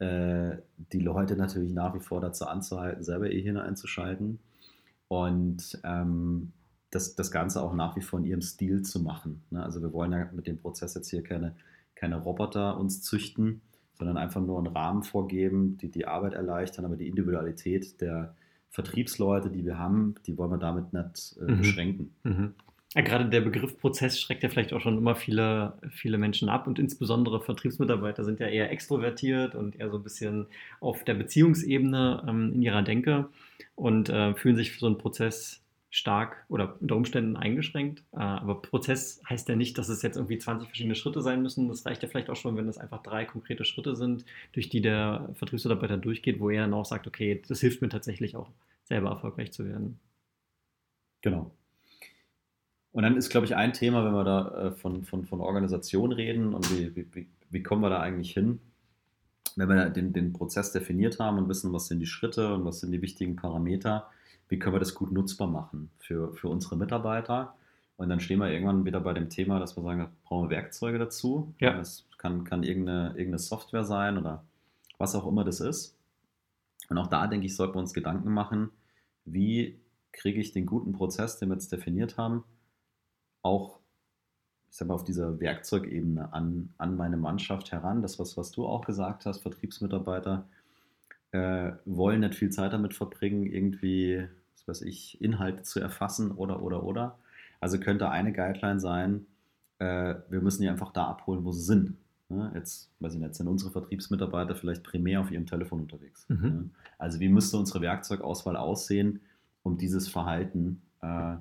[0.00, 0.56] äh,
[0.92, 4.40] die Leute natürlich nach wie vor dazu anzuhalten, selber ihr Hirn einzuschalten
[5.08, 6.52] und ähm,
[6.90, 9.42] das, das Ganze auch nach wie vor in ihrem Stil zu machen.
[9.50, 9.62] Ne?
[9.62, 11.54] Also wir wollen ja mit dem Prozess jetzt hier keine,
[11.94, 13.60] keine Roboter uns züchten,
[13.94, 18.34] sondern einfach nur einen Rahmen vorgeben, die die Arbeit erleichtern, aber die Individualität der
[18.70, 21.58] Vertriebsleute, die wir haben, die wollen wir damit nicht äh, mhm.
[21.58, 22.14] beschränken.
[22.22, 22.54] Mhm.
[22.94, 26.66] Ja, gerade der Begriff Prozess schreckt ja vielleicht auch schon immer viele, viele Menschen ab
[26.66, 30.46] und insbesondere Vertriebsmitarbeiter sind ja eher extrovertiert und eher so ein bisschen
[30.80, 33.28] auf der Beziehungsebene ähm, in ihrer Denke
[33.76, 38.02] und äh, fühlen sich für so einen Prozess stark oder unter Umständen eingeschränkt.
[38.12, 41.68] Äh, aber Prozess heißt ja nicht, dass es jetzt irgendwie 20 verschiedene Schritte sein müssen.
[41.68, 44.80] Das reicht ja vielleicht auch schon, wenn es einfach drei konkrete Schritte sind, durch die
[44.80, 48.50] der Vertriebsmitarbeiter durchgeht, wo er dann auch sagt, okay, das hilft mir tatsächlich auch
[48.84, 50.00] selber erfolgreich zu werden.
[51.22, 51.50] Genau.
[52.92, 56.12] Und dann ist, glaube ich, ein Thema, wenn wir da äh, von, von, von Organisation
[56.12, 58.60] reden und wie, wie, wie kommen wir da eigentlich hin,
[59.56, 62.80] wenn wir den, den Prozess definiert haben und wissen, was sind die Schritte und was
[62.80, 64.08] sind die wichtigen Parameter,
[64.48, 67.54] wie können wir das gut nutzbar machen für, für unsere Mitarbeiter.
[67.96, 70.98] Und dann stehen wir irgendwann wieder bei dem Thema, dass wir sagen, brauchen wir Werkzeuge
[70.98, 71.54] dazu.
[71.60, 71.76] Ja.
[71.76, 74.44] Das kann, kann irgendeine, irgendeine Software sein oder
[74.98, 75.96] was auch immer das ist.
[76.88, 78.70] Und auch da, denke ich, sollten wir uns Gedanken machen,
[79.24, 79.78] wie
[80.12, 82.44] kriege ich den guten Prozess, den wir jetzt definiert haben,
[83.42, 83.80] auch
[84.70, 88.02] ich sag mal, auf dieser Werkzeugebene an, an meine Mannschaft heran.
[88.02, 90.46] Das, was, was du auch gesagt hast, Vertriebsmitarbeiter
[91.32, 96.62] äh, wollen nicht viel Zeit damit verbringen, irgendwie was weiß ich, Inhalte zu erfassen oder,
[96.62, 97.18] oder, oder.
[97.60, 99.26] Also könnte eine Guideline sein,
[99.78, 101.96] äh, wir müssen die einfach da abholen, wo sie sind.
[102.28, 102.52] Ne?
[102.54, 106.26] Jetzt, weiß ich nicht, sind unsere Vertriebsmitarbeiter vielleicht primär auf ihrem Telefon unterwegs.
[106.28, 106.42] Mhm.
[106.42, 106.70] Ne?
[106.98, 109.20] Also wie müsste unsere Werkzeugauswahl aussehen,
[109.62, 111.36] um dieses Verhalten äh,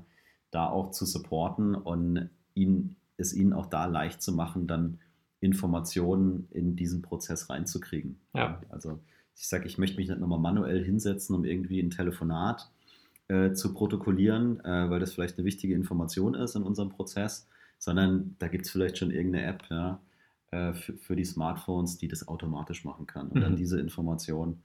[0.52, 5.00] da auch zu supporten und ihn, es ihnen auch da leicht zu machen, dann
[5.42, 8.20] Informationen in diesen Prozess reinzukriegen.
[8.34, 8.62] Ja.
[8.70, 9.00] Also
[9.36, 12.70] ich sage, ich möchte mich nicht nochmal manuell hinsetzen, um irgendwie ein Telefonat
[13.30, 18.36] äh, zu protokollieren, äh, weil das vielleicht eine wichtige Information ist in unserem Prozess, sondern
[18.40, 20.02] da gibt es vielleicht schon irgendeine App ja,
[20.52, 23.42] äh, für, für, die Smartphones, die das automatisch machen kann und mhm.
[23.42, 24.60] dann diese Information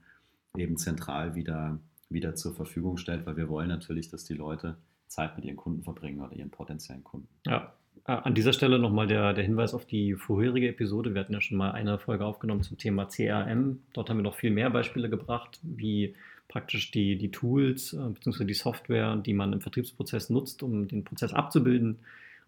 [0.57, 5.35] eben zentral wieder, wieder zur Verfügung stellt, weil wir wollen natürlich, dass die Leute Zeit
[5.35, 7.27] mit ihren Kunden verbringen oder ihren potenziellen Kunden.
[7.45, 7.73] Ja,
[8.07, 11.13] äh, an dieser Stelle nochmal der, der Hinweis auf die vorherige Episode.
[11.13, 13.79] Wir hatten ja schon mal eine Folge aufgenommen zum Thema CRM.
[13.93, 16.15] Dort haben wir noch viel mehr Beispiele gebracht, wie
[16.47, 18.45] praktisch die, die Tools äh, bzw.
[18.45, 21.99] die Software, die man im Vertriebsprozess nutzt, um den Prozess abzubilden,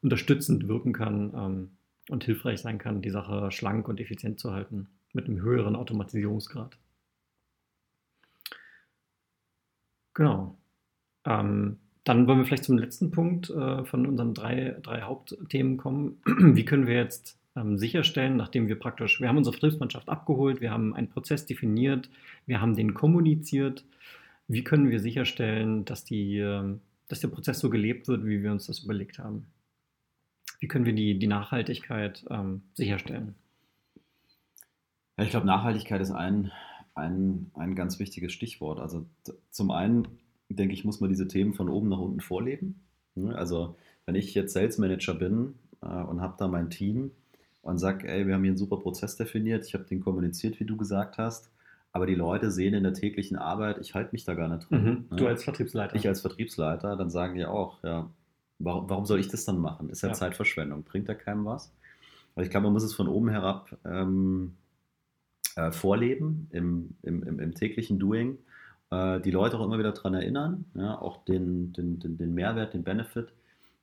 [0.02, 1.72] unterstützend wirken kann ähm,
[2.10, 6.78] und hilfreich sein kann, die Sache schlank und effizient zu halten, mit einem höheren Automatisierungsgrad.
[10.14, 10.58] Genau.
[11.26, 16.22] Ähm, dann wollen wir vielleicht zum letzten Punkt äh, von unseren drei, drei Hauptthemen kommen.
[16.26, 20.72] Wie können wir jetzt ähm, sicherstellen, nachdem wir praktisch, wir haben unsere Vertriebsmannschaft abgeholt, wir
[20.72, 22.10] haben einen Prozess definiert,
[22.46, 23.84] wir haben den kommuniziert.
[24.48, 26.78] Wie können wir sicherstellen, dass, die, äh,
[27.10, 29.48] dass der Prozess so gelebt wird, wie wir uns das überlegt haben?
[30.62, 33.36] Wie können wir die, die Nachhaltigkeit ähm, sicherstellen?
[35.18, 36.52] Ich glaube, Nachhaltigkeit ist ein,
[36.96, 38.80] ein, ein ganz wichtiges Stichwort.
[38.80, 39.08] Also
[39.50, 40.08] zum einen
[40.50, 42.82] denke ich, muss man diese Themen von oben nach unten vorleben.
[43.16, 47.12] Ne, also wenn ich jetzt Sales Manager bin äh, und habe da mein Team,
[47.68, 50.64] und sage, ey, wir haben hier einen super Prozess definiert, ich habe den kommuniziert, wie
[50.64, 51.52] du gesagt hast,
[51.92, 54.84] aber die Leute sehen in der täglichen Arbeit, ich halte mich da gar nicht dran.
[54.84, 55.06] Mhm.
[55.10, 55.18] Ne?
[55.18, 55.98] Du als Vertriebsleiter.
[55.98, 58.10] Ich als Vertriebsleiter, dann sagen die auch, ja,
[58.60, 59.90] warum, warum soll ich das dann machen?
[59.90, 60.14] Ist ja, ja.
[60.14, 61.74] Zeitverschwendung, bringt da keinem was?
[62.36, 64.54] Also ich glaube, man muss es von oben herab ähm,
[65.58, 68.38] äh, vorleben im, im, im, im, täglichen Doing.
[68.92, 72.74] Äh, die Leute auch immer wieder daran erinnern, ja, auch den, den, den, den Mehrwert,
[72.74, 73.34] den Benefit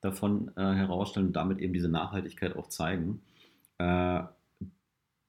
[0.01, 3.23] davon äh, herausstellen und damit eben diese Nachhaltigkeit auch zeigen
[3.79, 4.23] äh,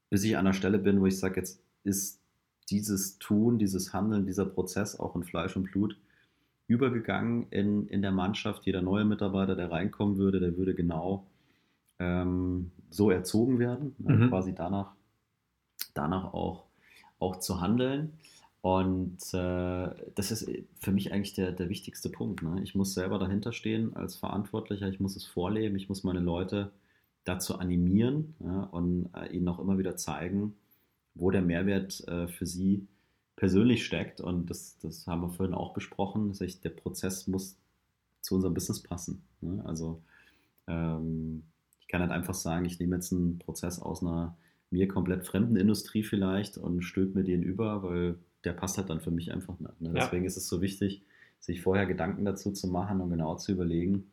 [0.10, 2.22] bis ich an der Stelle bin, wo ich sage, jetzt ist
[2.70, 5.98] dieses Tun, dieses Handeln, dieser Prozess auch in Fleisch und Blut
[6.68, 8.66] übergegangen in, in der Mannschaft.
[8.66, 11.28] Jeder neue Mitarbeiter, der reinkommen würde, der würde genau
[12.00, 14.30] ähm, so erzogen werden, ne, mhm.
[14.30, 14.94] quasi danach,
[15.94, 16.66] danach auch,
[17.20, 18.14] auch zu handeln.
[18.66, 20.50] Und äh, das ist
[20.80, 22.42] für mich eigentlich der, der wichtigste Punkt.
[22.42, 22.64] Ne?
[22.64, 26.72] Ich muss selber dahinter stehen als Verantwortlicher, ich muss es vorleben, ich muss meine Leute
[27.26, 30.56] dazu animieren ja, und äh, ihnen auch immer wieder zeigen,
[31.14, 32.88] wo der Mehrwert äh, für sie
[33.36, 34.20] persönlich steckt.
[34.20, 36.30] Und das, das haben wir vorhin auch besprochen.
[36.30, 37.60] Das heißt, der Prozess muss
[38.22, 39.22] zu unserem Business passen.
[39.42, 39.62] Ne?
[39.64, 40.02] Also
[40.66, 41.44] ähm,
[41.82, 44.36] ich kann halt einfach sagen, ich nehme jetzt einen Prozess aus einer
[44.72, 49.02] mir komplett fremden Industrie vielleicht und stülpe mir den über, weil der passt halt dann
[49.02, 49.82] für mich einfach nicht.
[49.82, 49.92] Ne?
[49.94, 50.28] Deswegen ja.
[50.28, 51.02] ist es so wichtig,
[51.40, 54.06] sich vorher Gedanken dazu zu machen und genau zu überlegen,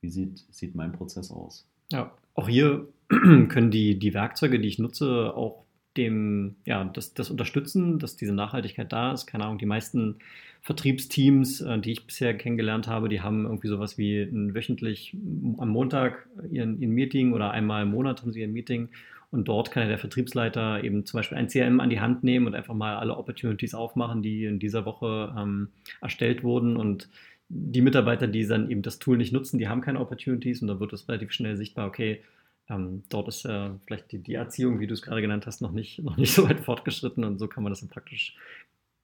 [0.00, 1.66] wie sieht, sieht mein Prozess aus?
[1.90, 5.64] Ja, auch hier können die, die Werkzeuge, die ich nutze, auch
[5.96, 9.26] dem, ja, das, das unterstützen, dass diese Nachhaltigkeit da ist.
[9.26, 10.18] Keine Ahnung, die meisten
[10.62, 15.16] Vertriebsteams, äh, die ich bisher kennengelernt habe, die haben irgendwie sowas wie ein wöchentlich
[15.58, 18.88] am Montag ihren, ihren Meeting oder einmal im Monat haben sie ihr Meeting
[19.30, 22.46] und dort kann ja der Vertriebsleiter eben zum Beispiel ein CRM an die Hand nehmen
[22.46, 25.68] und einfach mal alle Opportunities aufmachen, die in dieser Woche ähm,
[26.00, 26.76] erstellt wurden.
[26.76, 27.10] Und
[27.50, 30.80] die Mitarbeiter, die dann eben das Tool nicht nutzen, die haben keine Opportunities und da
[30.80, 32.22] wird es relativ schnell sichtbar, okay,
[32.70, 35.72] ähm, dort ist äh, vielleicht die, die, Erziehung, wie du es gerade genannt hast, noch
[35.72, 38.36] nicht, noch nicht so weit fortgeschritten und so kann man das dann praktisch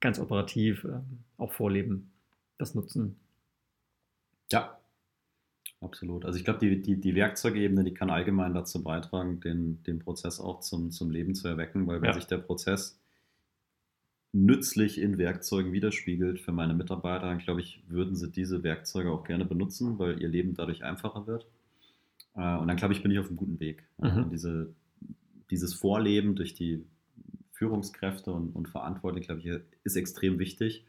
[0.01, 1.01] ganz operativ äh,
[1.39, 2.13] auch vorleben,
[2.59, 3.17] das nutzen.
[4.53, 4.79] Ja,
[5.85, 6.25] absolut.
[6.25, 10.41] Also ich glaube, die, die, die Werkzeugebene, die kann allgemein dazu beitragen, den, den Prozess
[10.41, 12.15] auch zum, zum Leben zu erwecken, weil wenn ja.
[12.15, 13.01] sich der Prozess
[14.33, 19.23] nützlich in Werkzeugen widerspiegelt für meine Mitarbeiter, dann glaube ich, würden sie diese Werkzeuge auch
[19.23, 21.47] gerne benutzen, weil ihr Leben dadurch einfacher wird.
[22.35, 23.85] Äh, und dann glaube ich, bin ich auf einem guten Weg.
[23.99, 24.31] Mhm.
[24.31, 24.75] Diese,
[25.51, 26.85] dieses Vorleben durch die
[27.53, 30.85] Führungskräfte und, und Verantwortliche, glaube ich, ist extrem wichtig.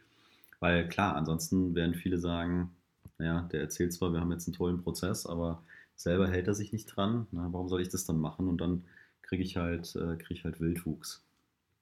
[0.60, 2.75] Weil klar, ansonsten werden viele sagen,
[3.17, 5.63] naja, der erzählt zwar, wir haben jetzt einen tollen Prozess, aber
[5.95, 7.28] selber hält er sich nicht dran.
[7.32, 8.47] Na, warum soll ich das dann machen?
[8.47, 8.84] Und dann
[9.21, 11.23] kriege ich halt, äh, krieg ich halt Wildwuchs.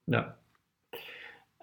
[0.06, 0.36] Ja.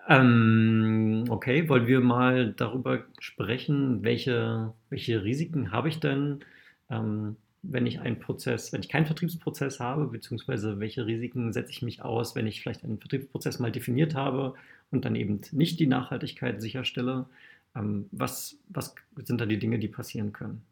[0.07, 6.43] Ähm, okay, wollen wir mal darüber sprechen, welche, welche Risiken habe ich denn?
[6.89, 11.84] Ähm, wenn ich einen Prozess, wenn ich keinen Vertriebsprozess habe, beziehungsweise welche Risiken setze ich
[11.84, 14.55] mich aus, wenn ich vielleicht einen Vertriebsprozess mal definiert habe
[14.89, 17.27] und dann eben nicht die Nachhaltigkeit sicherstelle.
[17.75, 20.65] Ähm, was, was sind da die Dinge, die passieren können?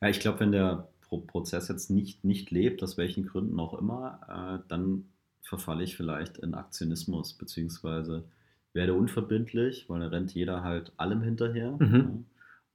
[0.00, 3.74] Ja, ich glaube, wenn der Pro Prozess jetzt nicht, nicht lebt, aus welchen Gründen auch
[3.74, 5.10] immer, äh, dann
[5.42, 8.24] verfalle ich vielleicht in Aktionismus, beziehungsweise
[8.72, 11.76] werde unverbindlich, weil dann rennt jeder halt allem hinterher.
[11.78, 11.94] Mhm.
[11.94, 12.24] Ja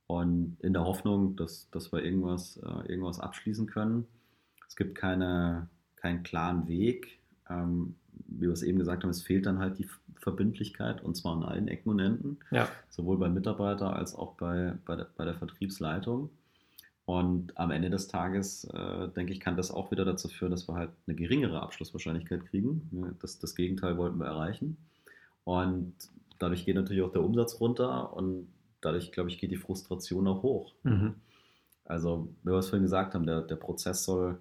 [0.08, 4.05] und in der Hoffnung, dass, dass wir irgendwas, äh, irgendwas abschließen können.
[4.67, 7.19] Es gibt keine, keinen klaren Weg.
[7.49, 7.95] Ähm,
[8.28, 11.43] wie wir es eben gesagt haben, es fehlt dann halt die Verbindlichkeit und zwar an
[11.43, 12.67] allen Ecken und Enden, ja.
[12.89, 16.30] sowohl beim Mitarbeiter als auch bei, bei, der, bei der Vertriebsleitung.
[17.06, 20.67] Und am Ende des Tages, äh, denke ich, kann das auch wieder dazu führen, dass
[20.67, 23.15] wir halt eine geringere Abschlusswahrscheinlichkeit kriegen.
[23.21, 24.78] Das, das Gegenteil wollten wir erreichen.
[25.43, 25.93] Und
[26.39, 28.47] dadurch geht natürlich auch der Umsatz runter und
[28.82, 30.73] dadurch, glaube ich, geht die Frustration auch hoch.
[30.82, 31.15] Mhm.
[31.86, 34.39] Also, wie wir es vorhin gesagt haben, der, der Prozess soll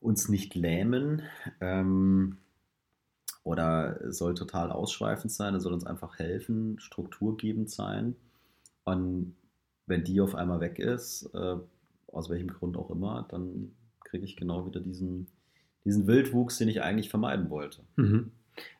[0.00, 1.22] uns nicht lähmen
[1.60, 2.38] ähm,
[3.42, 8.16] oder soll total ausschweifend sein, er soll uns einfach helfen, strukturgebend sein.
[8.84, 9.36] Und
[9.86, 11.56] wenn die auf einmal weg ist, äh,
[12.08, 15.28] aus welchem Grund auch immer, dann kriege ich genau wieder diesen,
[15.84, 17.82] diesen Wildwuchs, den ich eigentlich vermeiden wollte.
[17.96, 18.32] Mhm.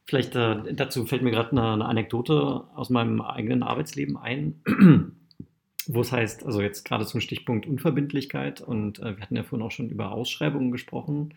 [0.04, 4.60] Vielleicht äh, dazu fällt mir gerade eine, eine, Anekdote aus meinem eigenen Arbeitsleben ein,
[5.88, 9.66] wo es heißt, also jetzt gerade zum Stichpunkt Unverbindlichkeit und äh, wir hatten ja vorhin
[9.66, 11.34] auch schon über Ausschreibungen gesprochen.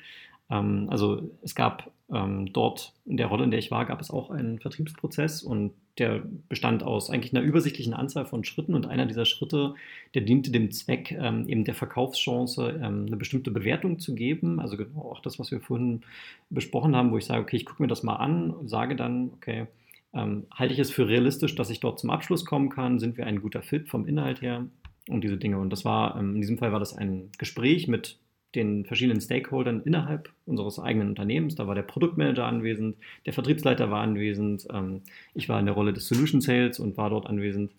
[0.49, 4.09] Ähm, also es gab ähm, dort in der Rolle, in der ich war, gab es
[4.09, 9.05] auch einen Vertriebsprozess und der bestand aus eigentlich einer übersichtlichen Anzahl von Schritten und einer
[9.05, 9.75] dieser Schritte,
[10.15, 14.59] der diente dem Zweck, ähm, eben der Verkaufschance ähm, eine bestimmte Bewertung zu geben.
[14.59, 16.01] Also genau auch das, was wir vorhin
[16.49, 19.31] besprochen haben, wo ich sage, okay, ich gucke mir das mal an und sage dann,
[19.35, 19.67] okay,
[20.13, 22.99] ähm, halte ich es für realistisch, dass ich dort zum Abschluss kommen kann?
[22.99, 24.65] Sind wir ein guter Fit vom Inhalt her?
[25.07, 25.57] Und diese Dinge.
[25.57, 28.19] Und das war, ähm, in diesem Fall war das ein Gespräch mit
[28.55, 31.55] den verschiedenen Stakeholdern innerhalb unseres eigenen Unternehmens.
[31.55, 35.01] Da war der Produktmanager anwesend, der Vertriebsleiter war anwesend, ähm,
[35.33, 37.71] ich war in der Rolle des Solution Sales und war dort anwesend.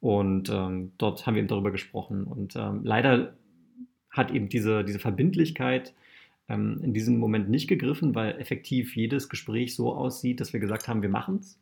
[0.00, 2.24] Und ähm, dort haben wir eben darüber gesprochen.
[2.24, 3.34] Und ähm, leider
[4.10, 5.94] hat eben diese, diese Verbindlichkeit
[6.48, 10.88] ähm, in diesem Moment nicht gegriffen, weil effektiv jedes Gespräch so aussieht, dass wir gesagt
[10.88, 11.58] haben, wir machen es.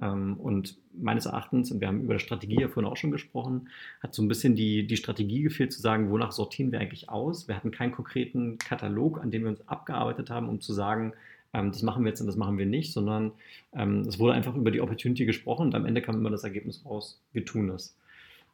[0.00, 3.68] Ähm, und meines Erachtens, und wir haben über die Strategie ja vorhin auch schon gesprochen,
[4.02, 7.48] hat so ein bisschen die, die Strategie gefehlt zu sagen, wonach sortieren wir eigentlich aus.
[7.48, 11.12] Wir hatten keinen konkreten Katalog, an dem wir uns abgearbeitet haben, um zu sagen,
[11.52, 13.32] ähm, das machen wir jetzt und das machen wir nicht, sondern
[13.74, 16.84] ähm, es wurde einfach über die Opportunity gesprochen und am Ende kam immer das Ergebnis
[16.84, 17.96] raus, wir tun es.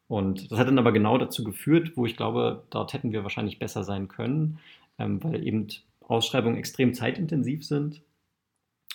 [0.08, 3.58] Und das hat dann aber genau dazu geführt, wo ich glaube, dort hätten wir wahrscheinlich
[3.58, 4.58] besser sein können,
[4.98, 5.68] weil eben
[6.02, 8.02] Ausschreibungen extrem zeitintensiv sind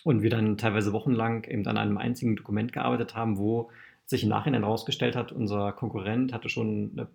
[0.03, 3.69] und wir dann teilweise wochenlang eben an einem einzigen Dokument gearbeitet haben, wo
[4.05, 7.07] sich im Nachhinein herausgestellt hat, unser Konkurrent hatte schon eine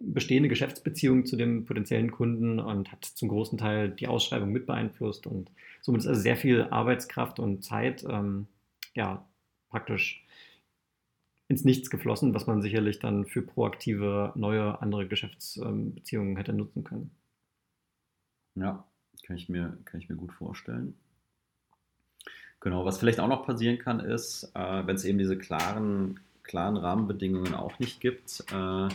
[0.00, 5.26] bestehende Geschäftsbeziehung zu dem potenziellen Kunden und hat zum großen Teil die Ausschreibung mit beeinflusst.
[5.26, 8.46] Und somit ist also sehr viel Arbeitskraft und Zeit ähm,
[8.94, 9.26] ja,
[9.68, 10.24] praktisch
[11.48, 17.10] ins Nichts geflossen, was man sicherlich dann für proaktive, neue, andere Geschäftsbeziehungen hätte nutzen können.
[18.54, 18.84] Ja,
[19.24, 20.94] kann ich mir, kann ich mir gut vorstellen.
[22.60, 26.76] Genau, was vielleicht auch noch passieren kann, ist, äh, wenn es eben diese klaren, klaren
[26.76, 28.88] Rahmenbedingungen auch nicht gibt, äh,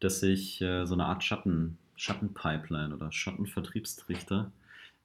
[0.00, 4.52] dass ich äh, so eine Art Schatten, Schattenpipeline oder Schattenvertriebstrichter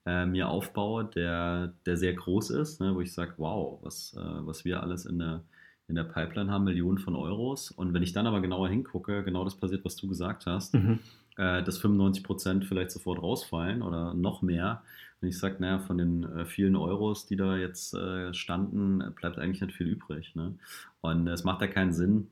[0.05, 4.19] äh, mir aufbaue, der, der sehr groß ist, ne, wo ich sage, wow, was, äh,
[4.19, 5.41] was wir alles in der,
[5.87, 7.71] in der Pipeline haben, Millionen von Euros.
[7.71, 10.99] Und wenn ich dann aber genauer hingucke, genau das passiert, was du gesagt hast, mhm.
[11.37, 14.83] äh, dass 95 Prozent vielleicht sofort rausfallen oder noch mehr.
[15.23, 19.39] Und ich sage, naja, von den äh, vielen Euros, die da jetzt äh, standen, bleibt
[19.39, 20.35] eigentlich nicht viel übrig.
[20.35, 20.55] Ne?
[20.99, 22.27] Und es macht ja keinen Sinn,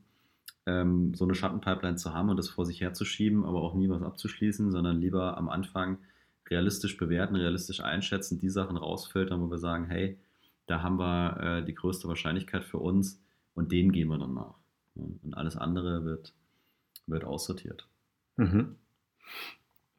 [0.65, 4.01] ähm, so eine Schattenpipeline zu haben und das vor sich herzuschieben, aber auch nie was
[4.01, 5.99] abzuschließen, sondern lieber am Anfang
[6.49, 10.19] realistisch bewerten, realistisch einschätzen, die Sachen rausfiltern, wo wir sagen, hey,
[10.65, 13.23] da haben wir äh, die größte Wahrscheinlichkeit für uns
[13.53, 14.55] und denen gehen wir dann nach.
[14.95, 16.33] Ja, und alles andere wird,
[17.07, 17.87] wird aussortiert.
[18.35, 18.75] Mhm.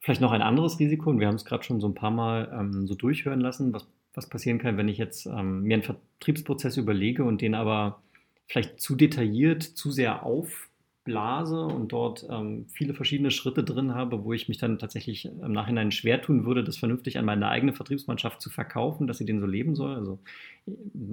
[0.03, 2.53] Vielleicht noch ein anderes Risiko, und wir haben es gerade schon so ein paar Mal
[2.53, 6.77] ähm, so durchhören lassen, was, was passieren kann, wenn ich jetzt ähm, mir einen Vertriebsprozess
[6.77, 8.03] überlege und den aber
[8.49, 10.69] vielleicht zu detailliert, zu sehr auf
[11.05, 15.53] Blase und dort ähm, viele verschiedene Schritte drin habe, wo ich mich dann tatsächlich im
[15.53, 19.41] Nachhinein schwer tun würde, das vernünftig an meine eigene Vertriebsmannschaft zu verkaufen, dass sie den
[19.41, 19.95] so leben soll.
[19.95, 20.19] Also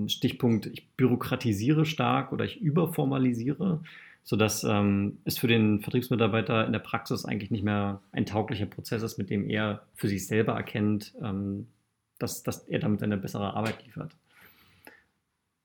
[0.08, 3.82] Stichpunkt, ich bürokratisiere stark oder ich überformalisiere,
[4.30, 9.02] sodass ähm, es für den Vertriebsmitarbeiter in der Praxis eigentlich nicht mehr ein tauglicher Prozess
[9.02, 11.66] ist, mit dem er für sich selber erkennt, ähm,
[12.20, 14.16] dass, dass er damit eine bessere Arbeit liefert.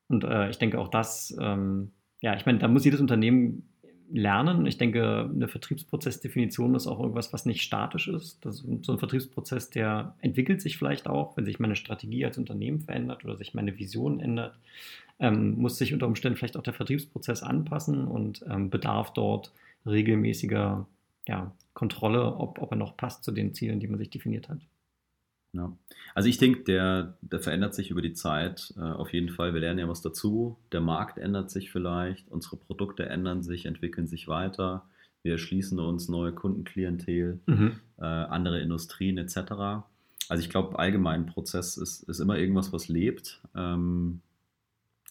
[0.08, 1.90] Und äh, ich denke auch das, ähm,
[2.22, 3.68] ja, ich meine, da muss jedes Unternehmen
[4.10, 4.66] lernen.
[4.66, 8.44] Ich denke, eine Vertriebsprozessdefinition ist auch irgendwas, was nicht statisch ist.
[8.44, 12.38] Das ist so ein Vertriebsprozess, der entwickelt sich vielleicht auch, wenn sich meine Strategie als
[12.38, 14.58] Unternehmen verändert oder sich meine Vision ändert,
[15.18, 19.52] ähm, muss sich unter Umständen vielleicht auch der Vertriebsprozess anpassen und ähm, bedarf dort
[19.86, 20.86] regelmäßiger
[21.26, 24.58] ja, Kontrolle, ob, ob er noch passt zu den Zielen, die man sich definiert hat.
[25.54, 25.72] Ja.
[26.14, 29.54] Also ich denke, der, der verändert sich über die Zeit äh, auf jeden Fall.
[29.54, 30.58] Wir lernen ja was dazu.
[30.72, 34.84] Der Markt ändert sich vielleicht, unsere Produkte ändern sich, entwickeln sich weiter.
[35.22, 37.80] Wir erschließen uns neue Kundenklientel, mhm.
[37.98, 39.84] äh, andere Industrien etc.
[40.28, 44.20] Also ich glaube, allgemein Prozess ist, ist immer irgendwas, was lebt ähm,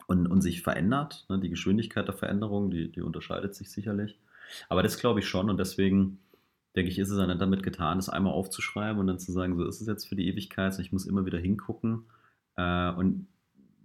[0.07, 1.25] und, und sich verändert.
[1.29, 1.39] Ne?
[1.39, 4.19] Die Geschwindigkeit der Veränderung, die, die unterscheidet sich sicherlich.
[4.69, 6.19] Aber das glaube ich schon und deswegen
[6.75, 9.65] denke ich, ist es dann damit getan, das einmal aufzuschreiben und dann zu sagen, so
[9.65, 12.05] ist es jetzt für die Ewigkeit, ich muss immer wieder hingucken.
[12.55, 13.27] Äh, und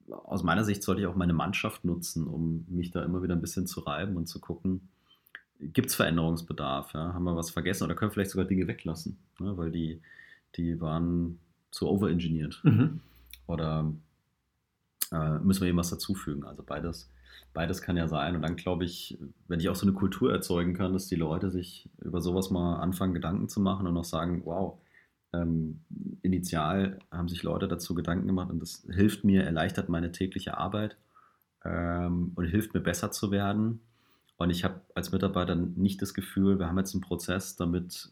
[0.09, 3.41] aus meiner Sicht sollte ich auch meine Mannschaft nutzen, um mich da immer wieder ein
[3.41, 4.89] bisschen zu reiben und zu gucken,
[5.61, 6.95] gibt es Veränderungsbedarf?
[6.95, 7.13] Ja?
[7.13, 9.57] Haben wir was vergessen oder können wir vielleicht sogar Dinge weglassen, ne?
[9.57, 10.01] weil die,
[10.57, 11.39] die waren
[11.71, 12.61] zu overengineert.
[12.63, 13.01] Mhm.
[13.47, 13.93] Oder
[15.13, 16.45] äh, müssen wir eben was dazufügen?
[16.45, 17.11] Also beides
[17.53, 18.37] beides kann ja sein.
[18.37, 21.51] Und dann glaube ich, wenn ich auch so eine Kultur erzeugen kann, dass die Leute
[21.51, 24.79] sich über sowas mal anfangen, Gedanken zu machen und auch sagen, wow,
[25.33, 25.81] ähm,
[26.23, 30.97] initial haben sich Leute dazu Gedanken gemacht und das hilft mir, erleichtert meine tägliche Arbeit
[31.65, 33.81] ähm, und hilft mir besser zu werden.
[34.39, 38.09] Und ich habe als Mitarbeiter nicht das Gefühl, wir haben jetzt einen Prozess, damit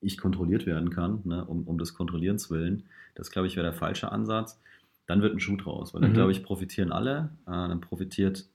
[0.00, 2.84] ich kontrolliert werden kann, ne, um, um des Kontrollierens willen.
[3.14, 4.60] Das, glaube ich, wäre der falsche Ansatz.
[5.06, 6.16] Dann wird ein Schuh draus, weil dann, mhm.
[6.16, 7.30] glaube ich, profitieren alle.
[7.46, 8.46] Äh, dann profitiert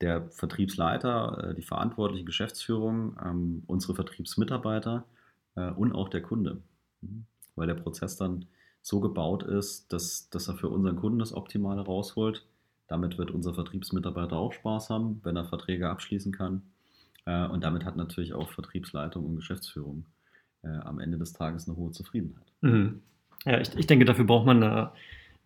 [0.00, 5.04] der Vertriebsleiter, äh, die verantwortliche Geschäftsführung, ähm, unsere Vertriebsmitarbeiter
[5.54, 6.62] äh, und auch der Kunde.
[7.00, 7.24] Mhm.
[7.54, 8.46] Weil der Prozess dann
[8.82, 12.46] so gebaut ist, dass, dass er für unseren Kunden das Optimale rausholt.
[12.88, 16.62] Damit wird unser Vertriebsmitarbeiter auch Spaß haben, wenn er Verträge abschließen kann.
[17.24, 20.06] Äh, und damit hat natürlich auch Vertriebsleitung und Geschäftsführung
[20.62, 22.52] am Ende des Tages eine hohe Zufriedenheit.
[22.60, 23.00] Mhm.
[23.44, 24.90] Ja, ich, ich denke, dafür braucht man eine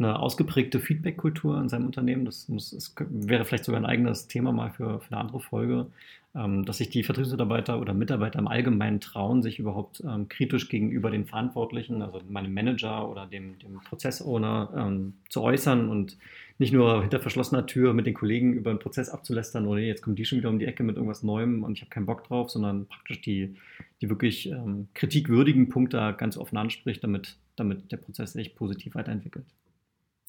[0.00, 2.24] eine ausgeprägte Feedback-Kultur in seinem Unternehmen.
[2.24, 5.86] Das, muss, das wäre vielleicht sogar ein eigenes Thema mal für, für eine andere Folge,
[6.34, 11.10] ähm, dass sich die Vertriebsmitarbeiter oder Mitarbeiter im Allgemeinen trauen, sich überhaupt ähm, kritisch gegenüber
[11.10, 16.16] den Verantwortlichen, also meinem Manager oder dem, dem Prozessowner ähm, zu äußern und
[16.58, 20.18] nicht nur hinter verschlossener Tür mit den Kollegen über den Prozess abzulästern, oder jetzt kommt
[20.18, 22.50] die schon wieder um die Ecke mit irgendwas Neuem und ich habe keinen Bock drauf,
[22.50, 23.54] sondern praktisch die,
[24.00, 29.46] die wirklich ähm, kritikwürdigen Punkte ganz offen anspricht, damit, damit der Prozess sich positiv weiterentwickelt.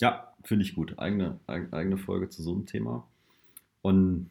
[0.01, 0.99] Ja, finde ich gut.
[0.99, 3.07] Eigene, eigene Folge zu so einem Thema.
[3.81, 4.29] Und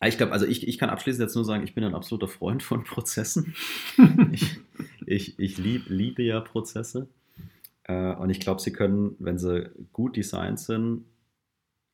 [0.00, 2.28] ah, ich glaube, also ich, ich kann abschließend jetzt nur sagen, ich bin ein absoluter
[2.28, 3.54] Freund von Prozessen.
[4.32, 4.60] ich
[5.06, 7.08] ich, ich lieb, liebe ja Prozesse.
[7.84, 11.04] Äh, und ich glaube, sie können, wenn sie gut designt sind,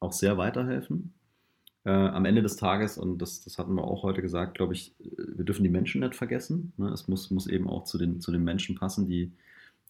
[0.00, 1.12] auch sehr weiterhelfen.
[1.84, 4.94] Äh, am Ende des Tages, und das, das hatten wir auch heute gesagt, glaube ich,
[4.98, 6.72] wir dürfen die Menschen nicht vergessen.
[6.76, 6.88] Ne?
[6.88, 9.32] Es muss, muss eben auch zu den, zu den Menschen passen, die,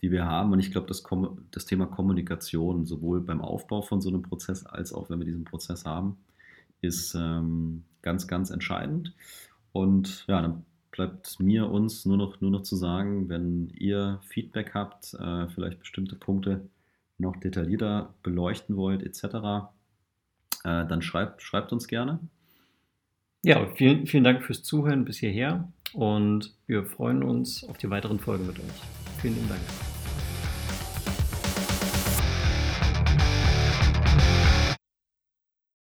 [0.03, 0.53] die wir haben.
[0.53, 1.03] Und ich glaube, das,
[1.51, 5.45] das Thema Kommunikation, sowohl beim Aufbau von so einem Prozess als auch wenn wir diesen
[5.45, 6.19] Prozess haben,
[6.81, 9.15] ist ähm, ganz, ganz entscheidend.
[9.73, 14.75] Und ja, dann bleibt mir uns nur noch, nur noch zu sagen, wenn ihr Feedback
[14.75, 16.69] habt, äh, vielleicht bestimmte Punkte
[17.19, 19.71] noch detaillierter beleuchten wollt, etc.,
[20.65, 22.19] äh, dann schreibt, schreibt uns gerne.
[23.45, 25.73] Ja, vielen, vielen Dank fürs Zuhören bis hierher.
[25.95, 28.83] Und wir freuen uns auf die weiteren Folgen mit euch.
[29.21, 29.92] Vielen lieben Dank.